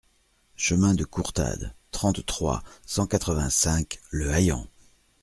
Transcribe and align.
Chemin 0.55 0.95
de 0.95 1.03
Courtade, 1.03 1.75
trente-trois, 1.91 2.63
cent 2.87 3.05
quatre-vingt-cinq 3.05 3.99
Le 4.09 4.31
Haillan 4.31 4.65